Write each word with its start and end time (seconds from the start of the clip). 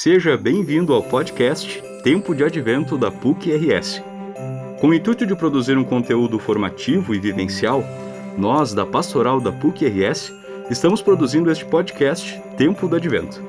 Seja 0.00 0.36
bem-vindo 0.36 0.94
ao 0.94 1.02
podcast 1.02 1.82
Tempo 2.04 2.32
de 2.32 2.44
Advento 2.44 2.96
da 2.96 3.10
PUC-RS. 3.10 4.00
Com 4.80 4.90
o 4.90 4.94
intuito 4.94 5.26
de 5.26 5.34
produzir 5.34 5.76
um 5.76 5.82
conteúdo 5.82 6.38
formativo 6.38 7.12
e 7.16 7.18
vivencial, 7.18 7.82
nós, 8.36 8.72
da 8.72 8.86
Pastoral 8.86 9.40
da 9.40 9.50
PUC-RS, 9.50 10.32
estamos 10.70 11.02
produzindo 11.02 11.50
este 11.50 11.64
podcast 11.64 12.40
Tempo 12.56 12.86
do 12.86 12.94
Advento. 12.94 13.42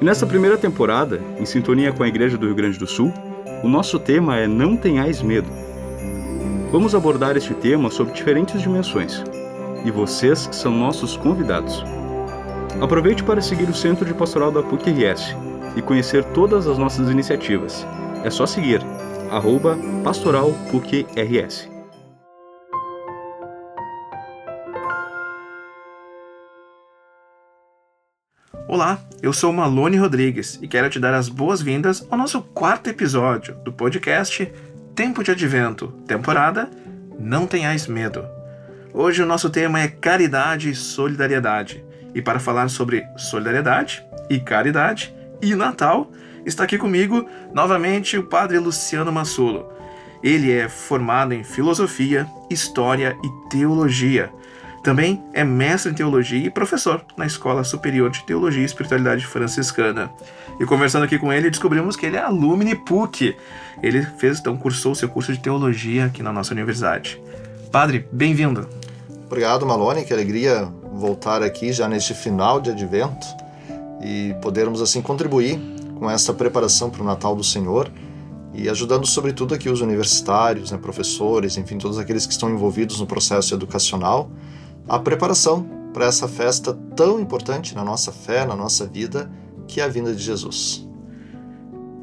E 0.00 0.04
nessa 0.04 0.24
primeira 0.24 0.56
temporada, 0.56 1.20
em 1.36 1.44
sintonia 1.44 1.92
com 1.92 2.04
a 2.04 2.08
Igreja 2.08 2.38
do 2.38 2.46
Rio 2.46 2.54
Grande 2.54 2.78
do 2.78 2.86
Sul, 2.86 3.12
o 3.64 3.68
nosso 3.68 3.98
tema 3.98 4.36
é 4.36 4.46
Não 4.46 4.76
Tenhais 4.76 5.20
Medo. 5.20 5.65
Vamos 6.70 6.96
abordar 6.96 7.36
este 7.36 7.54
tema 7.54 7.88
sob 7.90 8.12
diferentes 8.12 8.60
dimensões, 8.60 9.22
e 9.84 9.90
vocês 9.90 10.48
são 10.50 10.72
nossos 10.72 11.16
convidados. 11.16 11.84
Aproveite 12.80 13.22
para 13.22 13.40
seguir 13.40 13.68
o 13.68 13.74
Centro 13.74 14.04
de 14.04 14.12
Pastoral 14.12 14.50
da 14.50 14.64
PUC-RS 14.64 15.36
e 15.76 15.82
conhecer 15.82 16.24
todas 16.32 16.66
as 16.66 16.76
nossas 16.76 17.08
iniciativas. 17.08 17.86
É 18.24 18.30
só 18.30 18.46
seguir 18.46 18.80
arroba 19.30 19.78
pastoralpucrs. 20.02 21.68
Olá, 28.68 28.98
eu 29.22 29.32
sou 29.32 29.52
Malone 29.52 29.96
Rodrigues 29.96 30.58
e 30.60 30.66
quero 30.66 30.90
te 30.90 30.98
dar 30.98 31.14
as 31.14 31.28
boas-vindas 31.28 32.04
ao 32.10 32.18
nosso 32.18 32.42
quarto 32.42 32.90
episódio 32.90 33.54
do 33.64 33.72
podcast 33.72 34.52
Tempo 34.96 35.22
de 35.22 35.30
Advento, 35.30 35.88
temporada 36.06 36.70
Não 37.18 37.46
Tenhais 37.46 37.86
Medo. 37.86 38.24
Hoje 38.94 39.22
o 39.22 39.26
nosso 39.26 39.50
tema 39.50 39.78
é 39.78 39.88
caridade 39.88 40.70
e 40.70 40.74
solidariedade. 40.74 41.84
E 42.14 42.22
para 42.22 42.40
falar 42.40 42.70
sobre 42.70 43.06
solidariedade 43.14 44.02
e 44.30 44.40
caridade, 44.40 45.14
e 45.42 45.54
Natal, 45.54 46.10
está 46.46 46.64
aqui 46.64 46.78
comigo 46.78 47.28
novamente 47.52 48.16
o 48.16 48.22
Padre 48.22 48.58
Luciano 48.58 49.12
Massulo. 49.12 49.70
Ele 50.22 50.50
é 50.50 50.66
formado 50.66 51.34
em 51.34 51.44
Filosofia, 51.44 52.26
História 52.50 53.14
e 53.22 53.50
Teologia. 53.50 54.32
Também 54.86 55.20
é 55.32 55.42
mestre 55.42 55.90
em 55.90 55.94
Teologia 55.96 56.46
e 56.46 56.48
professor 56.48 57.04
na 57.16 57.26
Escola 57.26 57.64
Superior 57.64 58.08
de 58.08 58.22
Teologia 58.22 58.62
e 58.62 58.64
Espiritualidade 58.64 59.26
Franciscana. 59.26 60.12
E 60.60 60.64
conversando 60.64 61.02
aqui 61.02 61.18
com 61.18 61.32
ele, 61.32 61.50
descobrimos 61.50 61.96
que 61.96 62.06
ele 62.06 62.16
é 62.16 62.22
alumni 62.22 62.76
PUC. 62.76 63.34
Ele 63.82 64.02
fez, 64.02 64.38
então, 64.38 64.56
cursou 64.56 64.94
seu 64.94 65.08
curso 65.08 65.32
de 65.32 65.40
Teologia 65.40 66.04
aqui 66.06 66.22
na 66.22 66.32
nossa 66.32 66.54
universidade. 66.54 67.20
Padre, 67.72 68.06
bem-vindo. 68.12 68.68
Obrigado, 69.26 69.66
Malone. 69.66 70.04
Que 70.04 70.12
alegria 70.12 70.68
voltar 70.92 71.42
aqui 71.42 71.72
já 71.72 71.88
neste 71.88 72.14
final 72.14 72.60
de 72.60 72.70
advento 72.70 73.26
e 74.00 74.36
podermos 74.40 74.80
assim 74.80 75.02
contribuir 75.02 75.58
com 75.98 76.08
essa 76.08 76.32
preparação 76.32 76.90
para 76.90 77.02
o 77.02 77.04
Natal 77.04 77.34
do 77.34 77.42
Senhor 77.42 77.90
e 78.54 78.68
ajudando 78.68 79.04
sobretudo 79.04 79.52
aqui 79.52 79.68
os 79.68 79.80
universitários, 79.80 80.70
né, 80.70 80.78
professores, 80.78 81.56
enfim, 81.56 81.76
todos 81.76 81.98
aqueles 81.98 82.24
que 82.24 82.32
estão 82.32 82.48
envolvidos 82.48 83.00
no 83.00 83.06
processo 83.06 83.52
educacional, 83.52 84.30
a 84.88 84.98
preparação 84.98 85.66
para 85.92 86.06
essa 86.06 86.28
festa 86.28 86.76
tão 86.94 87.18
importante 87.20 87.74
na 87.74 87.84
nossa 87.84 88.12
fé, 88.12 88.44
na 88.44 88.54
nossa 88.54 88.86
vida, 88.86 89.30
que 89.66 89.80
é 89.80 89.84
a 89.84 89.88
vinda 89.88 90.14
de 90.14 90.22
Jesus. 90.22 90.86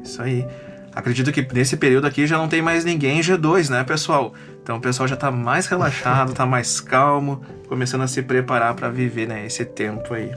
Isso 0.02 0.20
aí. 0.20 0.46
Acredito 0.94 1.32
que 1.32 1.46
nesse 1.52 1.76
período 1.76 2.06
aqui 2.06 2.26
já 2.26 2.38
não 2.38 2.46
tem 2.46 2.62
mais 2.62 2.84
ninguém 2.84 3.18
em 3.18 3.22
G2, 3.22 3.68
né, 3.68 3.82
pessoal? 3.82 4.32
Então 4.62 4.76
o 4.76 4.80
pessoal 4.80 5.08
já 5.08 5.14
está 5.14 5.30
mais 5.30 5.66
relaxado, 5.66 6.30
está 6.30 6.46
mais 6.46 6.80
calmo, 6.80 7.42
começando 7.68 8.02
a 8.02 8.06
se 8.06 8.22
preparar 8.22 8.74
para 8.74 8.90
viver 8.90 9.26
né, 9.26 9.44
esse 9.44 9.64
tempo 9.64 10.14
aí. 10.14 10.32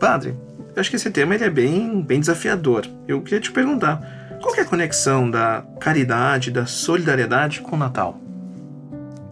Padre, 0.00 0.36
eu 0.74 0.80
acho 0.80 0.90
que 0.90 0.96
esse 0.96 1.10
tema 1.10 1.34
ele 1.34 1.44
é 1.44 1.50
bem, 1.50 2.02
bem 2.02 2.20
desafiador. 2.20 2.86
Eu 3.06 3.22
queria 3.22 3.40
te 3.40 3.52
perguntar, 3.52 4.38
qual 4.42 4.54
é 4.56 4.60
a 4.60 4.64
conexão 4.64 5.30
da 5.30 5.64
caridade, 5.80 6.50
da 6.50 6.66
solidariedade 6.66 7.60
com 7.60 7.76
o 7.76 7.78
Natal? 7.78 8.20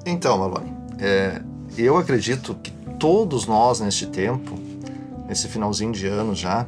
Então, 0.07 0.39
Malone, 0.39 0.73
é, 0.99 1.41
eu 1.83 1.97
acredito 1.97 2.55
que 2.63 2.71
todos 2.99 3.47
nós 3.47 3.81
neste 3.81 4.07
tempo, 4.07 4.59
nesse 5.27 5.49
finalzinho 5.49 5.93
de 5.93 6.07
ano 6.07 6.35
já, 6.35 6.67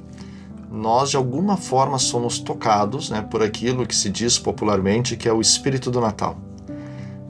nós 0.71 1.11
de 1.11 1.17
alguma 1.17 1.57
forma 1.57 1.99
somos 1.99 2.39
tocados 2.39 3.11
né, 3.11 3.23
por 3.23 3.43
aquilo 3.43 3.87
que 3.87 3.95
se 3.95 4.11
diz 4.11 4.39
popularmente 4.39 5.17
que 5.17 5.29
é 5.29 5.33
o 5.33 5.41
espírito 5.41 5.91
do 5.91 6.01
Natal. 6.01 6.37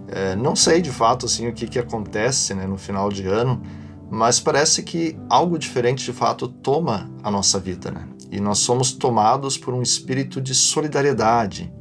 É, 0.09 0.37
não 0.37 0.54
sei 0.56 0.81
de 0.81 0.91
fato 0.91 1.26
assim 1.26 1.48
o 1.48 1.53
que, 1.53 1.66
que 1.66 1.78
acontece 1.78 2.54
né, 2.54 2.66
no 2.66 2.78
final 2.78 3.10
de 3.10 3.26
ano, 3.26 3.62
mas 4.10 4.38
parece 4.38 4.82
que 4.82 5.19
algo 5.28 5.58
diferente 5.58 6.04
de 6.04 6.12
fato 6.12 6.47
toma 6.47 7.10
a 7.22 7.31
nossa 7.31 7.58
vida, 7.58 7.91
né? 7.91 8.08
E 8.31 8.41
nós 8.41 8.58
somos 8.58 8.93
tomados 8.93 9.56
por 9.56 9.75
um 9.75 9.82
espírito 9.82 10.41
de 10.41 10.54
solidariedade. 10.54 11.72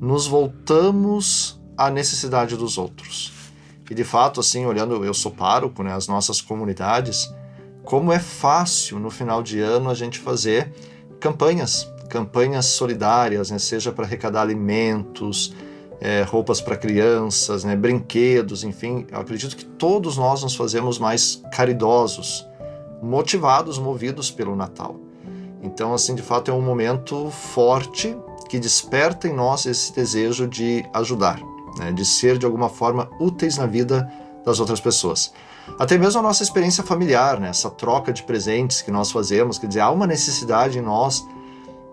Nos 0.00 0.26
voltamos 0.26 1.60
à 1.76 1.90
necessidade 1.90 2.56
dos 2.56 2.78
outros. 2.78 3.41
E 3.90 3.94
de 3.94 4.04
fato, 4.04 4.40
assim, 4.40 4.64
olhando, 4.64 5.04
eu 5.04 5.14
sou 5.14 5.32
pároco, 5.32 5.82
né, 5.82 5.92
as 5.92 6.06
nossas 6.06 6.40
comunidades, 6.40 7.32
como 7.84 8.12
é 8.12 8.18
fácil 8.18 8.98
no 8.98 9.10
final 9.10 9.42
de 9.42 9.60
ano 9.60 9.90
a 9.90 9.94
gente 9.94 10.18
fazer 10.18 10.72
campanhas, 11.20 11.92
campanhas 12.08 12.66
solidárias, 12.66 13.50
né, 13.50 13.58
seja 13.58 13.92
para 13.92 14.04
arrecadar 14.04 14.42
alimentos, 14.42 15.54
é, 16.00 16.22
roupas 16.22 16.60
para 16.60 16.76
crianças, 16.76 17.64
né, 17.64 17.76
brinquedos, 17.76 18.64
enfim. 18.64 19.06
Eu 19.10 19.20
acredito 19.20 19.56
que 19.56 19.64
todos 19.64 20.16
nós 20.16 20.42
nos 20.42 20.54
fazemos 20.54 20.98
mais 20.98 21.42
caridosos, 21.52 22.46
motivados, 23.00 23.78
movidos 23.78 24.30
pelo 24.30 24.56
Natal. 24.56 24.96
Então, 25.62 25.94
assim, 25.94 26.14
de 26.14 26.22
fato, 26.22 26.50
é 26.50 26.54
um 26.54 26.60
momento 26.60 27.30
forte 27.30 28.16
que 28.48 28.58
desperta 28.58 29.28
em 29.28 29.32
nós 29.32 29.64
esse 29.64 29.94
desejo 29.94 30.46
de 30.48 30.84
ajudar, 30.92 31.40
né, 31.78 31.92
de 31.92 32.04
ser 32.04 32.38
de 32.38 32.46
alguma 32.46 32.68
forma 32.68 33.10
úteis 33.18 33.56
na 33.56 33.66
vida 33.66 34.10
das 34.44 34.60
outras 34.60 34.80
pessoas. 34.80 35.32
Até 35.78 35.96
mesmo 35.96 36.20
a 36.20 36.22
nossa 36.22 36.42
experiência 36.42 36.82
familiar, 36.82 37.38
né, 37.38 37.48
essa 37.48 37.70
troca 37.70 38.12
de 38.12 38.22
presentes 38.22 38.82
que 38.82 38.90
nós 38.90 39.10
fazemos, 39.10 39.58
quer 39.58 39.68
dizer, 39.68 39.80
há 39.80 39.90
uma 39.90 40.06
necessidade 40.06 40.78
em 40.78 40.82
nós 40.82 41.24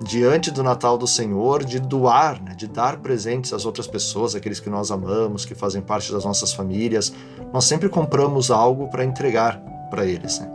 diante 0.01 0.50
do 0.50 0.63
Natal 0.63 0.97
do 0.97 1.06
Senhor, 1.06 1.63
de 1.63 1.79
doar, 1.79 2.41
né, 2.41 2.56
de 2.56 2.67
dar 2.67 2.97
presentes 2.97 3.53
às 3.53 3.66
outras 3.66 3.85
pessoas, 3.85 4.34
aqueles 4.34 4.59
que 4.59 4.69
nós 4.69 4.91
amamos, 4.91 5.45
que 5.45 5.53
fazem 5.53 5.81
parte 5.81 6.11
das 6.11 6.23
nossas 6.23 6.53
famílias. 6.53 7.13
Nós 7.53 7.66
sempre 7.66 7.90
compramos 7.90 8.50
algo 8.50 8.90
para 8.90 9.03
entregar 9.03 9.61
para 9.90 10.06
eles. 10.06 10.40
Né? 10.40 10.50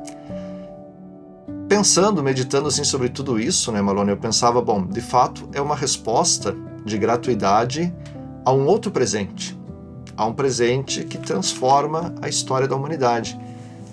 Pensando, 1.69 2.23
meditando 2.23 2.69
assim 2.69 2.85
sobre 2.85 3.09
tudo 3.09 3.39
isso, 3.39 3.71
né, 3.71 3.81
Malone, 3.83 4.11
eu 4.11 4.17
pensava, 4.17 4.61
bom, 4.63 4.87
de 4.87 5.01
fato 5.01 5.49
é 5.53 5.61
uma 5.61 5.77
resposta 5.77 6.55
de 6.85 6.97
gratuidade 6.99 7.95
a 8.45 8.53
um 8.53 8.67
outro 8.67 8.91
presente, 8.91 9.59
a 10.17 10.27
um 10.27 10.33
presente 10.33 11.05
que 11.05 11.19
transforma 11.19 12.15
a 12.21 12.29
história 12.29 12.69
da 12.69 12.77
humanidade, 12.77 13.39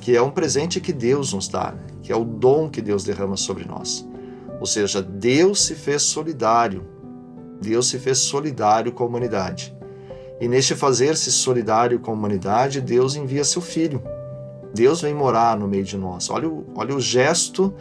que 0.02 0.16
é 0.16 0.22
um 0.22 0.32
presente 0.32 0.80
que 0.80 0.92
Deus 0.92 1.34
nos 1.34 1.48
dá, 1.48 1.74
que 2.04 2.12
é 2.12 2.16
o 2.16 2.26
dom 2.26 2.70
que 2.70 2.82
Deus 2.82 3.04
derrama 3.04 3.38
sobre 3.38 3.66
nós. 3.66 4.08
Ou 4.60 4.66
seja, 4.66 5.02
Deus 5.02 5.64
se 5.64 5.76
fez 5.76 6.04
solidário. 6.04 6.84
Deus 7.62 7.90
se 7.90 7.98
fez 7.98 8.20
solidário 8.20 8.92
com 8.92 9.04
a 9.04 9.08
humanidade. 9.08 9.76
E 10.40 10.48
neste 10.48 10.76
fazer-se 10.76 11.32
solidário 11.32 12.00
com 12.00 12.12
a 12.12 12.14
humanidade, 12.14 12.82
Deus 12.82 13.16
envia 13.16 13.44
seu 13.44 13.62
filho. 13.62 14.02
Deus 14.74 15.02
vem 15.02 15.14
morar 15.14 15.58
no 15.58 15.68
meio 15.68 15.84
de 15.84 15.98
nós. 15.98 16.30
Olha 16.30 16.48
o, 16.48 16.66
olha 16.76 16.96
o 16.96 17.00
gesto 17.00 17.74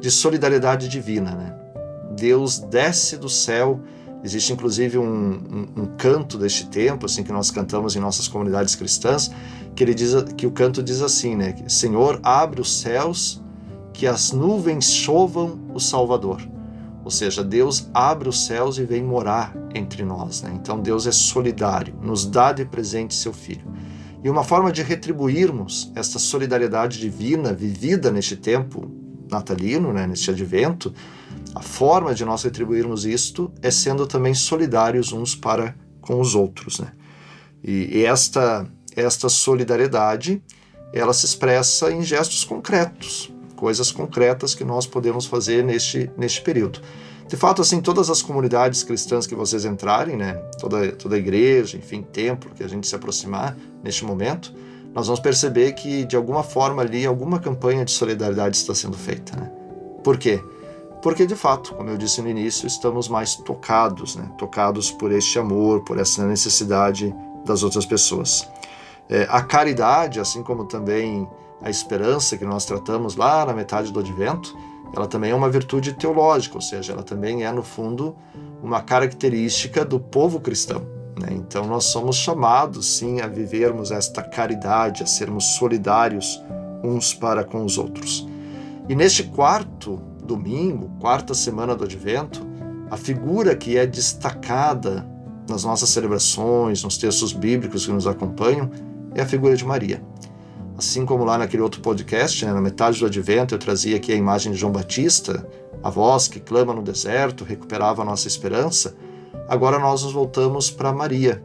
de 0.00 0.10
solidariedade 0.10 0.88
divina, 0.88 1.32
né? 1.32 1.56
Deus 2.16 2.58
desce 2.58 3.16
do 3.16 3.28
céu. 3.28 3.80
Existe 4.22 4.52
inclusive 4.52 4.98
um, 4.98 5.04
um, 5.04 5.82
um, 5.82 5.86
canto 5.96 6.36
deste 6.36 6.66
tempo, 6.66 7.06
assim 7.06 7.22
que 7.22 7.32
nós 7.32 7.50
cantamos 7.50 7.96
em 7.96 8.00
nossas 8.00 8.28
comunidades 8.28 8.74
cristãs, 8.74 9.30
que 9.74 9.82
ele 9.82 9.94
diz 9.94 10.12
que 10.36 10.46
o 10.46 10.50
canto 10.50 10.82
diz 10.82 11.00
assim, 11.00 11.34
né? 11.34 11.54
Senhor, 11.68 12.20
abre 12.22 12.60
os 12.60 12.80
céus 12.80 13.42
que 13.92 14.06
as 14.06 14.32
nuvens 14.32 14.92
chovam 14.92 15.60
o 15.74 15.80
Salvador. 15.80 16.40
Ou 17.04 17.10
seja, 17.10 17.42
Deus 17.42 17.88
abre 17.94 18.28
os 18.28 18.44
céus 18.44 18.78
e 18.78 18.84
vem 18.84 19.02
morar 19.02 19.56
entre 19.74 20.04
nós. 20.04 20.42
Né? 20.42 20.52
Então 20.54 20.80
Deus 20.80 21.06
é 21.06 21.12
solidário, 21.12 21.94
nos 22.02 22.26
dá 22.26 22.52
de 22.52 22.64
presente 22.64 23.14
seu 23.14 23.32
Filho. 23.32 23.66
E 24.22 24.28
uma 24.28 24.44
forma 24.44 24.70
de 24.70 24.82
retribuirmos 24.82 25.90
esta 25.94 26.18
solidariedade 26.18 27.00
divina 27.00 27.54
vivida 27.54 28.10
neste 28.10 28.36
tempo 28.36 28.90
natalino, 29.30 29.92
né, 29.92 30.06
neste 30.06 30.30
advento, 30.30 30.92
a 31.54 31.62
forma 31.62 32.14
de 32.14 32.24
nós 32.24 32.42
retribuirmos 32.42 33.04
isto 33.04 33.52
é 33.62 33.70
sendo 33.70 34.06
também 34.06 34.34
solidários 34.34 35.12
uns 35.12 35.34
para 35.34 35.74
com 36.00 36.20
os 36.20 36.34
outros. 36.34 36.78
Né? 36.78 36.92
E 37.62 38.04
esta, 38.04 38.66
esta 38.96 39.28
solidariedade 39.28 40.42
ela 40.92 41.12
se 41.12 41.24
expressa 41.26 41.90
em 41.90 42.02
gestos 42.02 42.44
concretos, 42.44 43.32
coisas 43.54 43.92
concretas 43.92 44.54
que 44.54 44.64
nós 44.64 44.86
podemos 44.86 45.26
fazer 45.26 45.64
neste, 45.64 46.10
neste 46.16 46.40
período. 46.40 46.80
De 47.28 47.36
fato, 47.36 47.62
assim, 47.62 47.80
todas 47.80 48.10
as 48.10 48.20
comunidades 48.20 48.82
cristãs 48.82 49.24
que 49.24 49.36
vocês 49.36 49.64
entrarem, 49.64 50.16
né, 50.16 50.34
toda, 50.58 50.90
toda 50.92 51.16
igreja, 51.16 51.76
enfim, 51.76 52.02
templo 52.02 52.50
que 52.50 52.64
a 52.64 52.68
gente 52.68 52.88
se 52.88 52.94
aproximar 52.96 53.56
neste 53.84 54.04
momento, 54.04 54.52
nós 54.92 55.06
vamos 55.06 55.20
perceber 55.20 55.72
que 55.74 56.04
de 56.04 56.16
alguma 56.16 56.42
forma 56.42 56.82
ali 56.82 57.06
alguma 57.06 57.38
campanha 57.38 57.84
de 57.84 57.92
solidariedade 57.92 58.56
está 58.56 58.74
sendo 58.74 58.96
feita. 58.96 59.36
Né? 59.36 59.48
Por 60.02 60.18
quê? 60.18 60.42
Porque 61.02 61.24
de 61.26 61.34
fato, 61.34 61.74
como 61.74 61.88
eu 61.88 61.96
disse 61.96 62.20
no 62.20 62.28
início, 62.28 62.66
estamos 62.66 63.08
mais 63.08 63.34
tocados, 63.34 64.16
né? 64.16 64.30
tocados 64.36 64.90
por 64.90 65.10
este 65.10 65.38
amor, 65.38 65.80
por 65.80 65.98
essa 65.98 66.26
necessidade 66.26 67.14
das 67.44 67.62
outras 67.62 67.86
pessoas. 67.86 68.48
É, 69.08 69.26
a 69.30 69.42
caridade, 69.42 70.20
assim 70.20 70.42
como 70.42 70.66
também 70.66 71.28
a 71.62 71.70
esperança 71.70 72.36
que 72.36 72.44
nós 72.44 72.64
tratamos 72.64 73.16
lá 73.16 73.44
na 73.46 73.52
metade 73.52 73.92
do 73.92 74.00
Advento, 74.00 74.54
ela 74.94 75.06
também 75.06 75.30
é 75.30 75.34
uma 75.34 75.48
virtude 75.48 75.94
teológica, 75.94 76.56
ou 76.56 76.60
seja, 76.60 76.92
ela 76.92 77.02
também 77.02 77.44
é, 77.44 77.52
no 77.52 77.62
fundo, 77.62 78.16
uma 78.62 78.82
característica 78.82 79.84
do 79.84 79.98
povo 79.98 80.40
cristão. 80.40 80.82
Né? 81.18 81.28
Então, 81.32 81.66
nós 81.66 81.84
somos 81.84 82.16
chamados, 82.16 82.98
sim, 82.98 83.20
a 83.20 83.26
vivermos 83.26 83.90
esta 83.90 84.22
caridade, 84.22 85.02
a 85.02 85.06
sermos 85.06 85.44
solidários 85.56 86.42
uns 86.82 87.14
para 87.14 87.44
com 87.44 87.64
os 87.64 87.78
outros. 87.78 88.26
E 88.88 88.94
neste 88.94 89.24
quarto 89.24 90.09
domingo, 90.22 90.90
quarta 91.00 91.34
semana 91.34 91.74
do 91.74 91.84
Advento, 91.84 92.46
a 92.90 92.96
figura 92.96 93.54
que 93.54 93.76
é 93.76 93.86
destacada 93.86 95.08
nas 95.48 95.64
nossas 95.64 95.88
celebrações, 95.90 96.82
nos 96.82 96.98
textos 96.98 97.32
bíblicos 97.32 97.86
que 97.86 97.92
nos 97.92 98.06
acompanham, 98.06 98.70
é 99.14 99.22
a 99.22 99.26
figura 99.26 99.56
de 99.56 99.64
Maria. 99.64 100.02
Assim 100.76 101.04
como 101.04 101.24
lá 101.24 101.36
naquele 101.36 101.62
outro 101.62 101.80
podcast, 101.80 102.44
né, 102.44 102.52
na 102.52 102.60
metade 102.60 102.98
do 102.98 103.06
advento, 103.06 103.54
eu 103.54 103.58
trazia 103.58 103.96
aqui 103.96 104.12
a 104.12 104.16
imagem 104.16 104.52
de 104.52 104.58
João 104.58 104.72
Batista, 104.72 105.46
a 105.82 105.90
voz 105.90 106.28
que 106.28 106.40
clama 106.40 106.72
no 106.72 106.82
deserto, 106.82 107.44
recuperava 107.44 108.02
a 108.02 108.04
nossa 108.04 108.28
esperança, 108.28 108.94
agora 109.48 109.78
nós 109.78 110.02
nos 110.02 110.12
voltamos 110.12 110.70
para 110.70 110.92
Maria. 110.92 111.42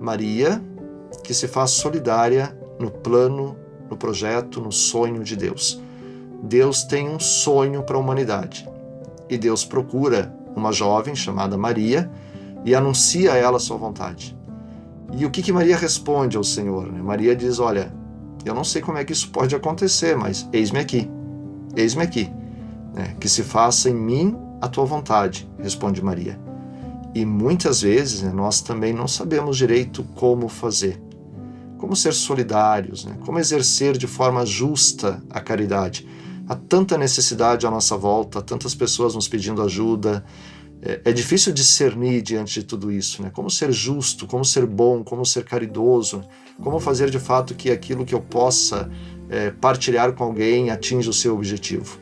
Maria, 0.00 0.62
que 1.22 1.34
se 1.34 1.46
faz 1.46 1.72
solidária 1.72 2.56
no 2.78 2.90
plano, 2.90 3.56
no 3.90 3.96
projeto, 3.96 4.60
no 4.60 4.72
sonho 4.72 5.22
de 5.22 5.36
Deus. 5.36 5.80
Deus 6.42 6.84
tem 6.84 7.08
um 7.08 7.20
sonho 7.20 7.82
para 7.82 7.96
a 7.96 8.00
humanidade 8.00 8.68
e 9.28 9.38
Deus 9.38 9.64
procura 9.64 10.34
uma 10.56 10.72
jovem 10.72 11.14
chamada 11.14 11.56
Maria 11.56 12.10
e 12.64 12.74
anuncia 12.74 13.32
a 13.32 13.36
ela 13.36 13.56
a 13.56 13.60
sua 13.60 13.76
vontade. 13.76 14.36
E 15.16 15.24
o 15.24 15.30
que, 15.30 15.42
que 15.42 15.52
Maria 15.52 15.76
responde 15.76 16.36
ao 16.36 16.44
Senhor? 16.44 16.90
Né? 16.90 17.00
Maria 17.00 17.34
diz: 17.34 17.58
Olha, 17.58 17.92
eu 18.44 18.54
não 18.54 18.64
sei 18.64 18.80
como 18.80 18.98
é 18.98 19.04
que 19.04 19.12
isso 19.12 19.30
pode 19.30 19.54
acontecer, 19.54 20.16
mas 20.16 20.48
eis-me 20.52 20.78
aqui, 20.78 21.10
eis-me 21.76 22.02
aqui. 22.02 22.30
Né? 22.94 23.16
Que 23.18 23.28
se 23.28 23.42
faça 23.42 23.90
em 23.90 23.94
mim 23.94 24.36
a 24.60 24.68
tua 24.68 24.84
vontade, 24.84 25.48
responde 25.58 26.02
Maria. 26.02 26.38
E 27.14 27.24
muitas 27.24 27.82
vezes 27.82 28.22
né, 28.22 28.32
nós 28.32 28.60
também 28.60 28.92
não 28.92 29.08
sabemos 29.08 29.56
direito 29.56 30.04
como 30.14 30.48
fazer. 30.48 31.00
Como 31.76 31.96
ser 31.96 32.12
solidários, 32.12 33.04
né? 33.04 33.16
como 33.24 33.38
exercer 33.38 33.96
de 33.96 34.06
forma 34.06 34.46
justa 34.46 35.22
a 35.30 35.40
caridade. 35.40 36.06
Há 36.50 36.56
tanta 36.56 36.98
necessidade 36.98 37.64
à 37.64 37.70
nossa 37.70 37.96
volta, 37.96 38.42
tantas 38.42 38.74
pessoas 38.74 39.14
nos 39.14 39.28
pedindo 39.28 39.62
ajuda, 39.62 40.24
é, 40.82 41.00
é, 41.04 41.12
difícil 41.12 41.52
discernir 41.52 42.22
diante 42.22 42.54
de 42.58 42.66
tudo 42.66 42.90
isso, 42.90 43.22
né? 43.22 43.30
Como 43.32 43.48
ser 43.48 43.70
justo, 43.70 44.26
como 44.26 44.44
ser 44.44 44.66
bom, 44.66 45.04
como 45.04 45.24
ser 45.24 45.44
caridoso, 45.44 46.24
como 46.60 46.80
fazer 46.80 47.08
de 47.08 47.20
fato 47.20 47.54
que 47.54 47.70
aquilo 47.70 48.04
que 48.04 48.12
eu 48.12 48.20
possa 48.20 48.90
é, 49.28 49.52
partilhar 49.52 50.12
com 50.12 50.24
alguém 50.24 50.70
atinja 50.70 51.10
o 51.10 51.12
seu 51.12 51.36
objetivo. 51.36 52.00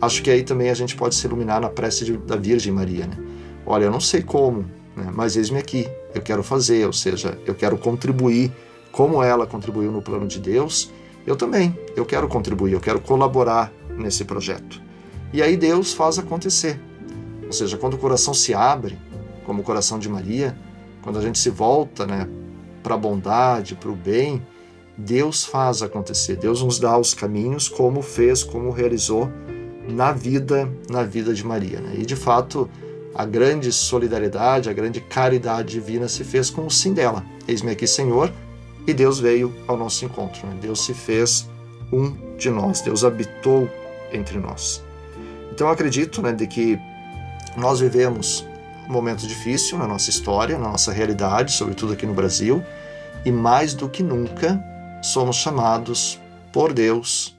Acho 0.00 0.24
que 0.24 0.30
aí 0.32 0.42
também 0.42 0.70
a 0.70 0.74
gente 0.74 0.96
pode 0.96 1.14
se 1.14 1.24
iluminar 1.28 1.60
na 1.60 1.70
prece 1.70 2.04
de, 2.04 2.16
da 2.16 2.34
Virgem 2.34 2.72
Maria, 2.72 3.06
né? 3.06 3.16
Olha, 3.64 3.84
eu 3.84 3.92
não 3.92 4.00
sei 4.00 4.22
como, 4.22 4.62
né? 4.96 5.08
mas 5.14 5.36
eis-me 5.36 5.60
aqui, 5.60 5.88
eu 6.12 6.20
quero 6.20 6.42
fazer, 6.42 6.84
ou 6.84 6.92
seja, 6.92 7.38
eu 7.46 7.54
quero 7.54 7.78
contribuir 7.78 8.50
como 8.90 9.22
ela 9.22 9.46
contribuiu 9.46 9.92
no 9.92 10.02
plano 10.02 10.26
de 10.26 10.40
Deus, 10.40 10.90
eu 11.26 11.36
também, 11.36 11.78
eu 11.96 12.04
quero 12.04 12.28
contribuir, 12.28 12.72
eu 12.72 12.80
quero 12.80 13.00
colaborar 13.00 13.72
nesse 13.96 14.24
projeto. 14.24 14.80
E 15.32 15.42
aí 15.42 15.56
Deus 15.56 15.92
faz 15.92 16.18
acontecer. 16.18 16.80
Ou 17.46 17.52
seja, 17.52 17.76
quando 17.76 17.94
o 17.94 17.98
coração 17.98 18.32
se 18.32 18.54
abre, 18.54 18.98
como 19.44 19.60
o 19.60 19.64
coração 19.64 19.98
de 19.98 20.08
Maria, 20.08 20.56
quando 21.02 21.18
a 21.18 21.22
gente 21.22 21.38
se 21.38 21.50
volta 21.50 22.06
né, 22.06 22.28
para 22.82 22.94
a 22.94 22.98
bondade, 22.98 23.74
para 23.74 23.90
o 23.90 23.94
bem, 23.94 24.42
Deus 24.96 25.44
faz 25.44 25.82
acontecer. 25.82 26.36
Deus 26.36 26.62
nos 26.62 26.78
dá 26.78 26.96
os 26.96 27.14
caminhos, 27.14 27.68
como 27.68 28.00
fez, 28.00 28.42
como 28.42 28.70
realizou 28.70 29.30
na 29.88 30.12
vida, 30.12 30.70
na 30.88 31.02
vida 31.02 31.34
de 31.34 31.44
Maria. 31.44 31.80
Né? 31.80 31.96
E 31.98 32.06
de 32.06 32.16
fato, 32.16 32.70
a 33.14 33.24
grande 33.24 33.72
solidariedade, 33.72 34.70
a 34.70 34.72
grande 34.72 35.00
caridade 35.00 35.72
divina 35.72 36.08
se 36.08 36.24
fez 36.24 36.48
com 36.48 36.66
o 36.66 36.70
sim 36.70 36.92
dela. 36.92 37.24
Eis-me 37.46 37.70
aqui, 37.70 37.86
Senhor, 37.86 38.32
e 38.86 38.94
Deus 38.94 39.18
veio 39.18 39.54
ao 39.66 39.76
nosso 39.76 40.04
encontro. 40.04 40.46
Né? 40.46 40.56
Deus 40.60 40.84
se 40.84 40.94
fez 40.94 41.48
um 41.92 42.14
de 42.36 42.50
nós. 42.50 42.80
Deus 42.80 43.04
habitou 43.04 43.68
entre 44.14 44.38
nós. 44.38 44.82
Então 45.52 45.66
eu 45.66 45.72
acredito 45.72 46.22
né, 46.22 46.32
de 46.32 46.46
que 46.46 46.78
nós 47.56 47.80
vivemos 47.80 48.46
um 48.88 48.92
momento 48.92 49.26
difícil 49.26 49.78
na 49.78 49.86
nossa 49.86 50.10
história, 50.10 50.58
na 50.58 50.70
nossa 50.70 50.92
realidade, 50.92 51.52
sobretudo 51.52 51.92
aqui 51.92 52.06
no 52.06 52.14
Brasil, 52.14 52.62
e 53.24 53.30
mais 53.30 53.74
do 53.74 53.88
que 53.88 54.02
nunca 54.02 54.62
somos 55.02 55.36
chamados 55.36 56.20
por 56.52 56.72
Deus, 56.72 57.34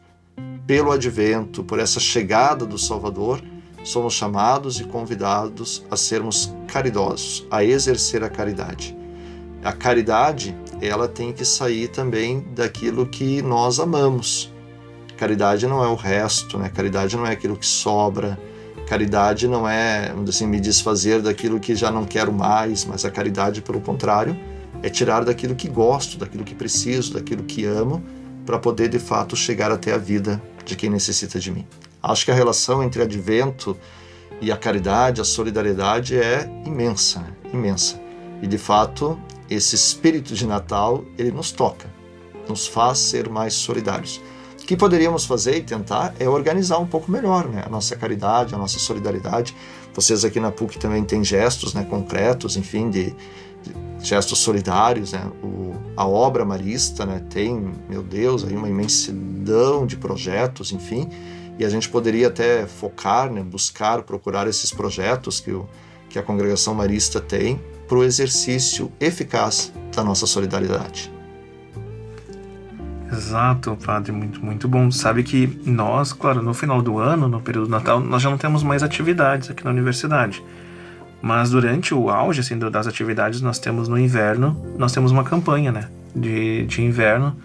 pelo 0.66 0.92
advento, 0.92 1.64
por 1.64 1.80
essa 1.80 2.00
chegada 2.00 2.66
do 2.66 2.78
Salvador, 2.78 3.42
somos 3.84 4.16
chamados 4.16 4.80
e 4.80 4.84
convidados 4.84 5.86
a 5.92 5.96
sermos 5.96 6.54
caridosos, 6.68 7.46
a 7.52 7.64
exercer 7.64 8.24
a 8.24 8.30
caridade. 8.30 8.98
A 9.64 9.72
caridade, 9.72 10.56
ela 10.82 11.08
tem 11.08 11.32
que 11.32 11.46
sair 11.46 11.88
também 11.88 12.40
daquilo 12.56 13.06
que 13.06 13.42
nós 13.42 13.80
amamos. 13.80 14.52
Caridade 15.18 15.68
não 15.68 15.84
é 15.84 15.88
o 15.88 15.96
resto, 15.96 16.58
né? 16.58 16.70
Caridade 16.70 17.16
não 17.16 17.26
é 17.26 17.32
aquilo 17.32 17.56
que 17.56 17.66
sobra, 17.66 18.38
Caridade 18.86 19.48
não 19.48 19.68
é, 19.68 20.14
assim, 20.30 20.46
me 20.46 20.60
desfazer 20.60 21.22
daquilo 21.22 21.60
que 21.60 21.76
já 21.76 21.92
não 21.92 22.06
quero 22.06 22.32
mais, 22.32 22.86
mas 22.86 23.04
a 23.04 23.10
caridade, 23.10 23.62
pelo 23.62 23.82
contrário, 23.82 24.38
é 24.84 24.90
tirar 24.90 25.26
daquilo 25.26 25.56
que 25.56 25.68
gosto, 25.68 26.20
daquilo 26.20 26.44
que 26.44 26.54
preciso, 26.54 27.14
daquilo 27.14 27.44
que 27.44 27.66
amo, 27.66 28.04
para 28.46 28.60
poder 28.60 28.90
de 28.90 29.00
fato 29.00 29.36
chegar 29.36 29.72
até 29.72 29.92
a 29.92 29.98
vida 29.98 30.42
de 30.64 30.76
quem 30.76 30.90
necessita 30.90 31.40
de 31.40 31.52
mim. 31.52 31.66
Acho 32.02 32.26
que 32.26 32.32
a 32.32 32.36
relação 32.36 32.84
entre 32.84 33.02
advento 33.02 33.76
e 34.40 34.52
a 34.52 34.58
caridade, 34.58 35.20
a 35.20 35.24
solidariedade 35.24 36.16
é 36.16 36.48
imensa, 36.64 37.22
né? 37.22 37.34
imensa. 37.52 38.00
E 38.40 38.46
de 38.46 38.60
fato, 38.60 39.20
esse 39.50 39.74
espírito 39.74 40.36
de 40.36 40.46
Natal, 40.46 41.04
ele 41.18 41.32
nos 41.32 41.52
toca, 41.52 41.88
nos 42.48 42.68
faz 42.68 43.00
ser 43.00 43.30
mais 43.30 43.56
solidários. 43.56 44.22
O 44.66 44.68
que 44.68 44.76
poderíamos 44.76 45.28
fazer 45.28 45.58
e 45.58 45.62
tentar 45.62 46.16
é 46.18 46.28
organizar 46.28 46.80
um 46.80 46.88
pouco 46.88 47.12
melhor 47.12 47.48
né? 47.48 47.62
a 47.64 47.70
nossa 47.70 47.96
caridade, 47.96 48.56
a 48.56 48.58
nossa 48.58 48.80
solidariedade. 48.80 49.56
Vocês 49.94 50.26
aqui 50.26 50.40
na 50.40 50.52
PUC 50.52 50.80
também 50.80 51.04
têm 51.04 51.24
gestos 51.24 51.76
né, 51.76 51.86
concretos, 51.88 52.58
enfim, 52.58 52.90
de, 52.90 53.12
de 53.62 53.76
gestos 54.00 54.40
solidários. 54.40 55.12
Né? 55.12 55.22
O, 55.44 55.76
a 55.96 56.08
obra 56.08 56.44
marista 56.44 57.06
né, 57.06 57.22
tem, 57.30 57.76
meu 57.88 58.02
Deus, 58.02 58.44
aí 58.44 58.56
uma 58.56 58.68
imensidão 58.68 59.86
de 59.86 59.98
projetos, 59.98 60.72
enfim, 60.72 61.10
e 61.60 61.64
a 61.64 61.70
gente 61.70 61.88
poderia 61.88 62.30
até 62.30 62.66
focar, 62.66 63.32
né, 63.32 63.44
buscar, 63.44 64.02
procurar 64.02 64.48
esses 64.48 64.72
projetos 64.72 65.40
que, 65.40 65.52
o, 65.52 65.70
que 66.10 66.18
a 66.18 66.24
congregação 66.24 66.74
marista 66.74 67.22
tem 67.22 67.62
para 67.88 68.00
o 68.00 68.04
exercício 68.04 68.92
eficaz 69.00 69.72
da 69.96 70.04
nossa 70.04 70.26
solidariedade. 70.26 71.14
Exato, 73.12 73.78
padre, 73.86 74.12
muito, 74.12 74.44
muito 74.44 74.68
bom. 74.68 74.90
Sabe 74.90 75.24
que 75.24 75.60
nós, 75.66 76.12
claro, 76.12 76.42
no 76.42 76.54
final 76.54 76.82
do 76.82 76.98
ano, 76.98 77.28
no 77.28 77.40
período 77.40 77.68
do 77.68 77.72
Natal, 77.72 78.00
nós 78.00 78.22
já 78.22 78.30
não 78.30 78.38
temos 78.38 78.64
mais 78.64 78.84
atividades 78.84 79.50
aqui 79.50 79.64
na 79.64 79.72
universidade. 79.72 80.44
Mas 81.22 81.50
durante 81.50 81.94
o 81.94 82.10
auge 82.10 82.42
assim, 82.42 82.58
das 82.58 82.88
atividades, 82.88 83.42
nós 83.42 83.58
temos 83.58 83.88
no 83.88 83.98
inverno, 83.98 84.56
nós 84.78 84.92
temos 84.92 85.12
uma 85.12 85.24
campanha 85.24 85.72
né, 85.72 85.88
de, 86.16 86.66
de 86.66 86.84
inverno, 86.84 87.36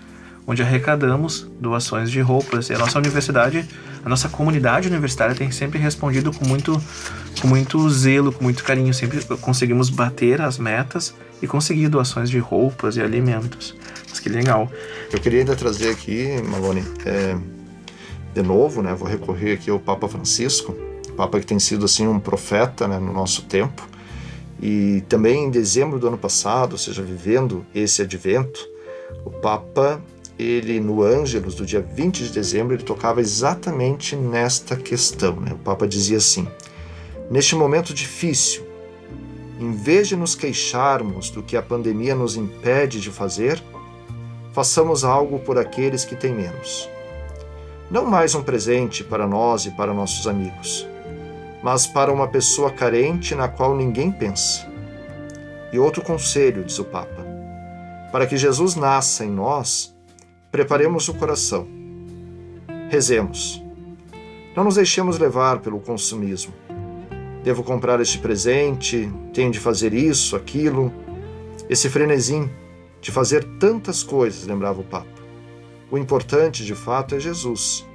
onde 0.47 0.62
arrecadamos 0.62 1.49
doações 1.61 2.11
de 2.11 2.21
roupas. 2.21 2.69
E 2.71 2.75
a 2.75 2.79
nossa 2.79 2.99
universidade, 2.99 3.64
a 4.05 4.09
nossa 4.09 4.29
comunidade 4.29 4.88
universitária 4.88 5.35
tem 5.35 5.50
sempre 5.50 5.79
respondido 5.79 6.33
com 6.33 6.45
muito, 6.45 6.83
com 7.40 7.49
muito 7.49 7.88
zelo, 7.90 8.33
com 8.33 8.45
muito 8.45 8.64
carinho. 8.64 8.93
Sempre 8.93 9.23
conseguimos 9.38 9.88
bater 9.88 10.40
as 10.40 10.59
metas 10.59 11.14
e 11.40 11.47
conseguir 11.47 11.88
doações 11.88 12.29
de 12.29 12.38
roupas 12.38 12.97
e 12.97 13.00
alimentos. 13.00 13.75
Mas 14.09 14.19
que 14.19 14.29
legal. 14.29 14.71
Eu 15.12 15.19
queria 15.19 15.40
ainda 15.40 15.57
trazer 15.57 15.90
aqui, 15.90 16.40
Malone, 16.49 16.85
é, 17.05 17.37
de 18.33 18.43
novo, 18.43 18.81
né, 18.81 18.95
vou 18.95 19.09
recorrer 19.09 19.55
aqui 19.55 19.69
ao 19.69 19.81
Papa 19.81 20.07
Francisco, 20.07 20.73
Papa 21.17 21.40
que 21.40 21.47
tem 21.47 21.59
sido 21.59 21.85
assim 21.85 22.07
um 22.07 22.21
profeta 22.21 22.87
né, 22.87 22.99
no 22.99 23.12
nosso 23.12 23.43
tempo. 23.43 23.87
E 24.62 25.02
também 25.09 25.45
em 25.45 25.50
dezembro 25.50 25.99
do 25.99 26.07
ano 26.07 26.17
passado, 26.17 26.73
ou 26.73 26.79
seja, 26.79 27.02
vivendo 27.02 27.67
esse 27.75 28.02
advento, 28.02 28.69
o 29.25 29.31
Papa, 29.31 30.00
ele 30.38 30.79
no 30.79 31.02
Ângelos 31.02 31.55
do 31.55 31.67
dia 31.67 31.81
20 31.81 32.25
de 32.25 32.33
dezembro, 32.33 32.75
ele 32.75 32.83
tocava 32.83 33.21
exatamente 33.21 34.14
nesta 34.14 34.76
questão. 34.76 35.37
Né? 35.40 35.52
O 35.52 35.59
Papa 35.59 35.88
dizia 35.88 36.19
assim: 36.19 36.47
Neste 37.31 37.55
momento 37.57 37.93
difícil, 37.93 38.62
em 39.59 39.73
vez 39.73 40.09
de 40.09 40.17
nos 40.17 40.35
queixarmos 40.35 41.31
do 41.31 41.43
que 41.43 41.57
a 41.57 41.62
pandemia 41.62 42.14
nos 42.14 42.37
impede 42.37 43.00
de 43.00 43.11
fazer, 43.11 43.62
façamos 44.52 45.04
algo 45.04 45.38
por 45.38 45.59
aqueles 45.59 46.04
que 46.04 46.16
têm 46.16 46.35
menos. 46.35 46.88
Não 47.90 48.04
mais 48.04 48.35
um 48.35 48.42
presente 48.42 49.02
para 49.02 49.26
nós 49.26 49.66
e 49.66 49.71
para 49.71 49.92
nossos 49.92 50.26
amigos, 50.26 50.87
mas 51.62 51.87
para 51.87 52.12
uma 52.12 52.28
pessoa 52.28 52.71
carente 52.71 53.35
na 53.35 53.49
qual 53.49 53.76
ninguém 53.76 54.11
pensa. 54.11 54.69
E 55.73 55.78
outro 55.78 56.02
conselho, 56.02 56.64
diz 56.64 56.78
o 56.78 56.85
Papa: 56.85 57.26
para 58.12 58.26
que 58.26 58.37
Jesus 58.37 58.75
nasça 58.75 59.25
em 59.25 59.30
nós, 59.30 59.95
preparemos 60.50 61.09
o 61.09 61.14
coração. 61.14 61.66
Rezemos. 62.88 63.62
Não 64.57 64.64
nos 64.64 64.75
deixemos 64.75 65.19
levar 65.19 65.61
pelo 65.61 65.78
consumismo. 65.78 66.52
Devo 67.45 67.62
comprar 67.62 68.00
este 68.00 68.19
presente, 68.19 69.11
tenho 69.33 69.50
de 69.50 69.61
fazer 69.61 69.95
isso, 69.95 70.35
aquilo. 70.35 70.92
Esse 71.69 71.88
frenesim 71.88 72.50
de 73.00 73.11
fazer 73.11 73.45
tantas 73.59 74.02
coisas, 74.02 74.47
lembrava 74.47 74.80
o 74.80 74.85
Papa. 74.85 75.21
O 75.90 75.99
importante, 75.99 76.64
de 76.64 76.75
fato, 76.75 77.14
é 77.14 77.21
Jesus. 77.21 77.87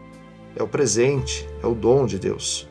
É 0.55 0.63
o 0.63 0.67
presente, 0.67 1.47
é 1.61 1.67
o 1.67 1.75
dom 1.75 2.05
de 2.05 2.17
Deus. 2.17 2.67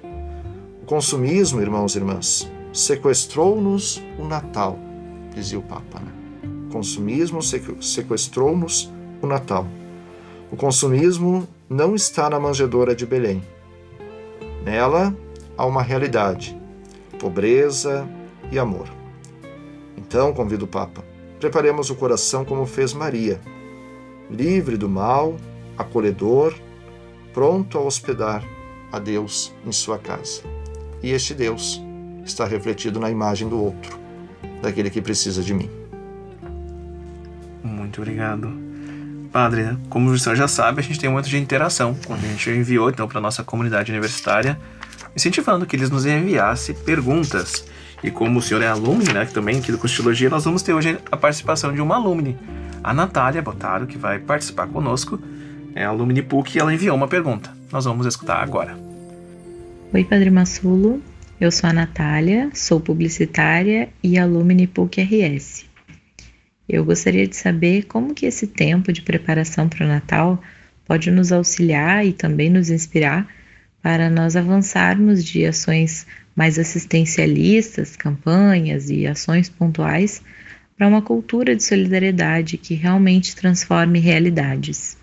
O 0.83 0.87
consumismo, 0.87 1.61
irmãos 1.61 1.95
e 1.95 1.99
irmãs, 1.99 2.51
sequestrou-nos 2.73 4.03
o 4.19 4.25
Natal, 4.25 4.79
dizia 5.35 5.59
o 5.59 5.63
Papa. 5.63 6.01
Né? 6.01 6.13
O 6.69 6.73
consumismo 6.73 7.41
sequestrou-nos 7.43 8.93
o 9.23 9.27
Natal. 9.27 9.67
O 10.51 10.57
consumismo 10.57 11.49
não 11.69 11.95
está 11.95 12.29
na 12.29 12.39
manjedoura 12.39 12.95
de 12.95 13.07
Belém. 13.07 13.43
Nela 14.65 15.17
há 15.57 15.65
uma 15.65 15.83
realidade, 15.83 16.59
pobreza 17.19 18.07
e 18.51 18.59
amor. 18.59 18.89
Então, 19.97 20.33
convido 20.33 20.65
o 20.65 20.69
Papa, 20.69 21.05
preparemos 21.41 21.91
o 21.91 21.95
coração 21.95 22.45
como 22.45 22.67
fez 22.67 22.93
Maria, 22.93 23.41
livre 24.31 24.77
do 24.77 24.89
mal, 24.89 25.37
acolhedor, 25.77 26.55
pronto 27.33 27.79
a 27.79 27.81
hospedar 27.81 28.45
a 28.91 28.99
Deus 28.99 29.53
em 29.67 29.73
sua 29.73 29.99
casa. 29.99 30.43
E 31.03 31.11
este 31.11 31.35
Deus 31.35 31.83
está 32.25 32.45
refletido 32.47 32.99
na 32.99 33.11
imagem 33.11 33.49
do 33.49 33.63
outro, 33.63 33.99
daquele 34.63 34.89
que 34.89 35.03
precisa 35.03 35.43
de 35.43 35.53
mim. 35.53 35.71
Muito 37.63 38.01
obrigado. 38.01 38.51
Padre, 39.33 39.77
como 39.91 40.11
o 40.11 40.19
senhor 40.19 40.37
já 40.37 40.47
sabe, 40.47 40.81
a 40.81 40.83
gente 40.83 40.99
tem 40.99 41.11
muito 41.11 41.29
de 41.29 41.37
interação. 41.37 41.97
A 42.09 42.17
gente 42.17 42.51
enviou 42.51 42.89
então 42.89 43.09
para 43.09 43.21
nossa 43.21 43.43
comunidade 43.43 43.91
universitária, 43.91 44.59
incentivando 45.15 45.67
que 45.67 45.75
eles 45.75 45.91
nos 45.91 46.07
enviassem 46.07 46.75
perguntas. 46.75 47.65
E 48.05 48.11
como 48.11 48.39
o 48.39 48.43
senhor 48.43 48.63
é 48.63 48.67
alumni, 48.67 49.11
né, 49.15 49.25
também 49.25 49.59
aqui 49.59 49.73
do 49.73 49.79
Constiologia, 49.79 50.29
nós 50.29 50.45
vamos 50.45 50.61
ter 50.61 50.75
hoje 50.75 50.99
a 51.11 51.17
participação 51.17 51.73
de 51.73 51.81
uma 51.81 51.97
alumni, 51.97 52.37
a 52.83 52.93
Natália 52.93 53.41
Botaro, 53.41 53.87
que 53.87 53.97
vai 53.97 54.19
participar 54.19 54.67
conosco. 54.67 55.19
É 55.75 55.87
a 55.87 55.89
alumni 55.89 56.21
PUC 56.21 56.55
e 56.55 56.61
ela 56.61 56.73
enviou 56.73 56.95
uma 56.95 57.09
pergunta. 57.09 57.51
Nós 57.73 57.87
vamos 57.87 58.07
escutar 58.07 58.43
agora. 58.43 58.77
Oi, 59.91 60.05
Padre 60.05 60.31
Massulo. 60.31 61.03
Eu 61.41 61.51
sou 61.51 61.71
a 61.71 61.73
Natália, 61.73 62.51
sou 62.53 62.79
publicitária 62.79 63.89
e 64.03 64.19
alumni 64.19 64.67
PUC 64.67 65.01
RS. 65.01 65.65
Eu 66.69 66.85
gostaria 66.85 67.27
de 67.27 67.35
saber 67.35 67.85
como 67.85 68.13
que 68.13 68.27
esse 68.27 68.47
tempo 68.47 68.93
de 68.93 69.01
preparação 69.01 69.67
para 69.67 69.83
o 69.83 69.89
Natal 69.89 70.39
pode 70.85 71.11
nos 71.11 71.33
auxiliar 71.33 72.05
e 72.05 72.13
também 72.13 72.51
nos 72.51 72.69
inspirar 72.69 73.27
para 73.85 74.09
nós 74.09 74.35
avançarmos 74.35 75.23
de 75.23 75.45
ações 75.45 76.07
mais 76.35 76.59
assistencialistas, 76.59 77.95
campanhas 77.95 78.89
e 78.89 79.07
ações 79.07 79.51
pontuais 79.51 80.23
para 80.75 80.89
uma 80.89 81.03
cultura 81.03 81.55
de 81.55 81.63
solidariedade 81.63 82.57
que 82.57 82.73
realmente 82.73 83.37
transforme 83.37 83.99
realidades. 83.99 84.97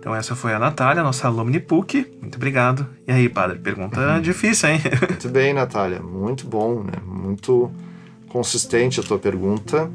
Então 0.00 0.12
essa 0.12 0.34
foi 0.34 0.52
a 0.52 0.58
Natália, 0.58 1.04
nossa 1.04 1.28
alumni 1.28 1.60
PUC. 1.60 2.10
Muito 2.20 2.34
obrigado. 2.34 2.88
E 3.06 3.12
aí, 3.12 3.28
padre, 3.28 3.60
pergunta 3.60 4.16
uhum. 4.16 4.20
difícil, 4.20 4.70
hein? 4.70 4.80
Muito 5.08 5.28
bem, 5.28 5.54
Natália. 5.54 6.00
Muito 6.00 6.48
bom, 6.48 6.82
né? 6.82 6.94
Muito 7.06 7.70
consistente 8.28 8.98
a 8.98 9.02
tua 9.04 9.18
pergunta 9.18 9.88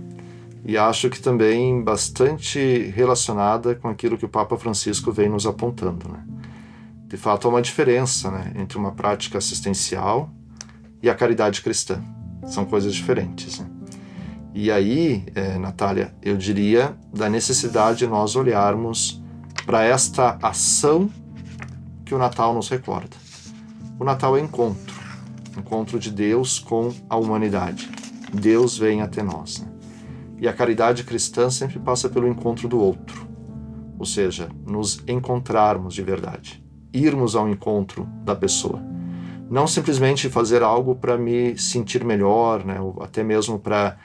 e 0.63 0.77
acho 0.77 1.09
que 1.09 1.19
também 1.19 1.83
bastante 1.83 2.91
relacionada 2.95 3.75
com 3.75 3.89
aquilo 3.89 4.17
que 4.17 4.25
o 4.25 4.29
Papa 4.29 4.57
Francisco 4.57 5.11
vem 5.11 5.27
nos 5.27 5.45
apontando. 5.45 6.07
Né? 6.07 6.34
De 7.07 7.17
fato, 7.17 7.47
há 7.47 7.51
uma 7.51 7.61
diferença 7.61 8.31
né, 8.31 8.53
entre 8.55 8.77
uma 8.77 8.91
prática 8.91 9.37
assistencial 9.37 10.29
e 11.01 11.09
a 11.09 11.15
caridade 11.15 11.61
cristã. 11.61 12.01
São 12.47 12.65
coisas 12.65 12.93
diferentes. 12.93 13.59
Né? 13.59 13.67
E 14.53 14.71
aí, 14.71 15.25
é, 15.35 15.57
Natália, 15.57 16.15
eu 16.21 16.35
diria 16.35 16.97
da 17.13 17.29
necessidade 17.29 17.99
de 17.99 18.07
nós 18.07 18.35
olharmos 18.35 19.21
para 19.65 19.83
esta 19.83 20.37
ação 20.41 21.09
que 22.03 22.15
o 22.15 22.17
Natal 22.17 22.53
nos 22.53 22.69
recorda. 22.69 23.15
O 23.99 24.03
Natal 24.03 24.37
é 24.37 24.41
encontro, 24.41 24.95
encontro 25.57 25.99
de 25.99 26.09
Deus 26.11 26.59
com 26.59 26.93
a 27.09 27.15
humanidade. 27.15 27.89
Deus 28.33 28.77
vem 28.77 29.01
até 29.01 29.21
nós. 29.21 29.59
Né? 29.59 29.67
E 30.39 30.47
a 30.47 30.53
caridade 30.53 31.03
cristã 31.03 31.49
sempre 31.49 31.79
passa 31.79 32.09
pelo 32.09 32.27
encontro 32.27 32.67
do 32.67 32.79
outro, 32.79 33.27
ou 33.97 34.05
seja, 34.05 34.49
nos 34.65 35.01
encontrarmos 35.07 35.93
de 35.93 36.01
verdade, 36.01 36.64
irmos 36.97 37.35
ao 37.35 37.47
encontro 37.49 38.07
da 38.23 38.35
pessoa. 38.35 38.81
Não 39.49 39.67
simplesmente 39.67 40.29
fazer 40.29 40.63
algo 40.63 40.95
para 40.95 41.17
me 41.17 41.57
sentir 41.57 42.03
melhor, 42.03 42.65
né, 42.65 42.79
ou 42.79 43.01
até 43.01 43.23
mesmo 43.23 43.59
para 43.59 43.97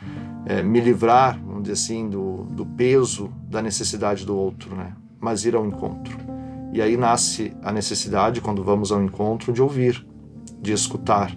é, 0.45 0.63
me 0.63 0.81
livrar, 0.81 1.41
vamos 1.43 1.63
dizer 1.63 1.75
assim, 1.75 2.09
do, 2.09 2.45
do 2.51 2.67
peso 2.67 3.31
da 3.49 3.63
necessidade 3.63 4.27
do 4.27 4.37
outro, 4.37 4.75
né, 4.75 4.93
mas 5.19 5.45
ir 5.45 5.55
ao 5.55 5.65
encontro. 5.65 6.19
E 6.73 6.83
aí 6.83 6.97
nasce 6.97 7.53
a 7.63 7.73
necessidade, 7.73 8.41
quando 8.41 8.63
vamos 8.63 8.93
ao 8.93 9.03
encontro, 9.03 9.53
de 9.53 9.63
ouvir, 9.63 10.07
de 10.61 10.73
escutar, 10.73 11.35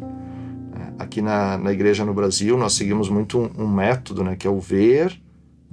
aqui 0.97 1.21
na, 1.21 1.57
na 1.57 1.71
igreja 1.71 2.05
no 2.05 2.13
Brasil, 2.13 2.57
nós 2.57 2.73
seguimos 2.73 3.09
muito 3.09 3.39
um, 3.39 3.63
um 3.63 3.67
método, 3.67 4.23
né, 4.23 4.35
que 4.35 4.47
é 4.47 4.49
o 4.49 4.59
ver, 4.59 5.19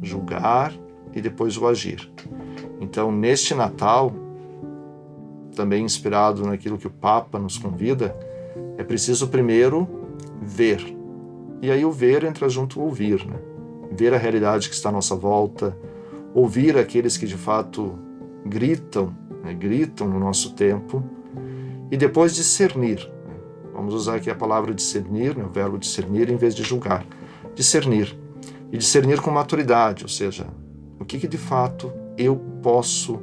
julgar 0.02 0.72
e 1.14 1.20
depois 1.20 1.56
o 1.56 1.66
agir. 1.66 2.10
Então, 2.80 3.12
neste 3.12 3.54
Natal, 3.54 4.12
também 5.60 5.84
inspirado 5.84 6.46
naquilo 6.46 6.78
que 6.78 6.86
o 6.86 6.90
Papa 6.90 7.38
nos 7.38 7.58
convida, 7.58 8.16
é 8.78 8.84
preciso 8.84 9.28
primeiro 9.28 9.88
ver. 10.40 10.96
E 11.60 11.70
aí 11.70 11.84
o 11.84 11.92
ver 11.92 12.24
entra 12.24 12.48
junto 12.48 12.80
ao 12.80 12.86
ouvir, 12.86 13.26
né? 13.26 13.36
Ver 13.92 14.14
a 14.14 14.18
realidade 14.18 14.68
que 14.68 14.74
está 14.74 14.88
à 14.88 14.92
nossa 14.92 15.14
volta, 15.14 15.76
ouvir 16.32 16.78
aqueles 16.78 17.16
que 17.16 17.26
de 17.26 17.36
fato 17.36 17.98
gritam, 18.46 19.14
né? 19.44 19.52
gritam 19.52 20.08
no 20.08 20.18
nosso 20.18 20.54
tempo, 20.54 21.02
e 21.90 21.96
depois 21.96 22.34
discernir 22.34 23.10
Vamos 23.80 23.94
usar 23.94 24.16
aqui 24.16 24.28
a 24.28 24.34
palavra 24.34 24.74
discernir, 24.74 25.34
né, 25.34 25.42
o 25.42 25.48
verbo 25.48 25.78
discernir, 25.78 26.28
em 26.28 26.36
vez 26.36 26.54
de 26.54 26.62
julgar. 26.62 27.02
Discernir. 27.54 28.14
E 28.70 28.76
discernir 28.76 29.22
com 29.22 29.30
maturidade, 29.30 30.02
ou 30.02 30.08
seja, 30.08 30.46
o 30.98 31.04
que, 31.06 31.18
que 31.18 31.26
de 31.26 31.38
fato 31.38 31.90
eu 32.18 32.36
posso 32.62 33.22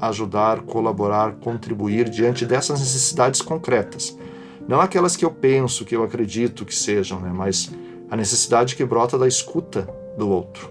ajudar, 0.00 0.62
colaborar, 0.62 1.32
contribuir 1.36 2.08
diante 2.08 2.44
dessas 2.44 2.80
necessidades 2.80 3.40
concretas. 3.40 4.16
Não 4.68 4.80
aquelas 4.80 5.16
que 5.16 5.24
eu 5.24 5.30
penso, 5.30 5.84
que 5.84 5.94
eu 5.94 6.02
acredito 6.02 6.64
que 6.64 6.74
sejam, 6.74 7.20
né, 7.20 7.30
mas 7.32 7.70
a 8.10 8.16
necessidade 8.16 8.76
que 8.76 8.84
brota 8.84 9.18
da 9.18 9.26
escuta 9.26 9.88
do 10.18 10.28
outro. 10.28 10.70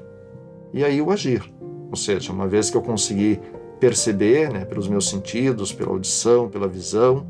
E 0.73 0.83
aí 0.83 1.01
o 1.01 1.11
agir. 1.11 1.49
Ou 1.89 1.95
seja, 1.95 2.31
uma 2.33 2.47
vez 2.47 2.69
que 2.69 2.77
eu 2.77 2.81
conseguir 2.81 3.39
perceber, 3.79 4.51
né, 4.51 4.65
pelos 4.65 4.87
meus 4.87 5.09
sentidos, 5.09 5.71
pela 5.71 5.91
audição, 5.91 6.49
pela 6.49 6.67
visão, 6.67 7.25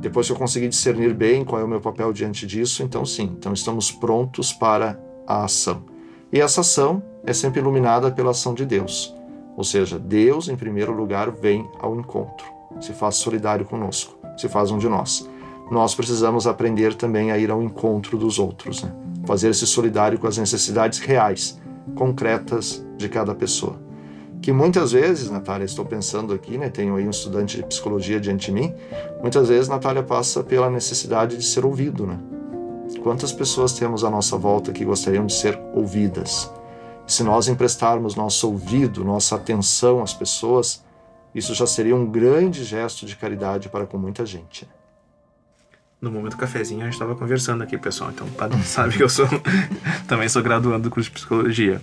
depois 0.00 0.26
que 0.26 0.32
eu 0.32 0.36
conseguir 0.36 0.68
discernir 0.68 1.14
bem 1.14 1.44
qual 1.44 1.60
é 1.60 1.64
o 1.64 1.68
meu 1.68 1.80
papel 1.80 2.12
diante 2.12 2.46
disso, 2.46 2.82
então 2.82 3.04
sim, 3.04 3.34
então 3.38 3.52
estamos 3.52 3.90
prontos 3.90 4.52
para 4.52 4.98
a 5.26 5.44
ação. 5.44 5.84
E 6.32 6.40
essa 6.40 6.62
ação 6.62 7.02
é 7.24 7.32
sempre 7.32 7.60
iluminada 7.60 8.10
pela 8.10 8.30
ação 8.30 8.54
de 8.54 8.64
Deus. 8.64 9.14
Ou 9.56 9.64
seja, 9.64 9.98
Deus, 9.98 10.48
em 10.48 10.56
primeiro 10.56 10.92
lugar, 10.92 11.30
vem 11.30 11.68
ao 11.80 11.94
encontro, 11.94 12.46
se 12.80 12.92
faz 12.92 13.16
solidário 13.16 13.64
conosco, 13.64 14.16
se 14.36 14.48
faz 14.48 14.70
um 14.70 14.78
de 14.78 14.88
nós. 14.88 15.28
Nós 15.70 15.94
precisamos 15.94 16.46
aprender 16.46 16.94
também 16.94 17.30
a 17.30 17.38
ir 17.38 17.50
ao 17.50 17.62
encontro 17.62 18.18
dos 18.18 18.38
outros, 18.38 18.82
né? 18.82 18.92
fazer-se 19.24 19.66
solidário 19.66 20.18
com 20.18 20.26
as 20.26 20.36
necessidades 20.36 20.98
reais, 20.98 21.58
concretas 21.94 22.84
de 22.96 23.08
cada 23.08 23.34
pessoa 23.34 23.84
que 24.44 24.52
muitas 24.52 24.92
vezes, 24.92 25.30
Natália, 25.30 25.64
estou 25.64 25.86
pensando 25.86 26.34
aqui, 26.34 26.58
né, 26.58 26.68
tenho 26.68 26.96
aí 26.96 27.06
um 27.06 27.10
estudante 27.10 27.56
de 27.56 27.62
psicologia 27.62 28.20
diante 28.20 28.52
de 28.52 28.52
mim, 28.52 28.74
muitas 29.22 29.48
vezes 29.48 29.70
Natália 29.70 30.02
passa 30.02 30.44
pela 30.44 30.68
necessidade 30.68 31.38
de 31.38 31.42
ser 31.42 31.64
ouvido, 31.64 32.06
né? 32.06 32.18
Quantas 33.02 33.32
pessoas 33.32 33.72
temos 33.72 34.04
à 34.04 34.10
nossa 34.10 34.36
volta 34.36 34.70
que 34.70 34.84
gostariam 34.84 35.24
de 35.24 35.32
ser 35.32 35.58
ouvidas? 35.72 36.52
Se 37.06 37.22
nós 37.22 37.48
emprestarmos 37.48 38.14
nosso 38.14 38.48
ouvido, 38.48 39.04
nossa 39.04 39.36
atenção 39.36 40.02
às 40.02 40.14
pessoas, 40.14 40.84
isso 41.34 41.54
já 41.54 41.66
seria 41.66 41.94
um 41.94 42.06
grande 42.06 42.64
gesto 42.64 43.04
de 43.04 43.16
caridade 43.16 43.68
para 43.68 43.86
com 43.86 43.98
muita 43.98 44.24
gente. 44.24 44.68
No 46.00 46.10
momento 46.10 46.36
cafezinho 46.36 46.82
a 46.82 46.84
gente 46.84 46.94
estava 46.94 47.14
conversando 47.14 47.62
aqui, 47.62 47.76
pessoal. 47.76 48.10
Então, 48.10 48.26
para 48.28 48.48
não 48.54 48.62
sabe 48.62 48.96
que 48.96 49.02
eu 49.02 49.08
sou 49.08 49.26
também 50.06 50.28
sou 50.28 50.42
graduando 50.42 50.84
do 50.84 50.90
curso 50.90 51.08
de 51.10 51.14
psicologia. 51.14 51.80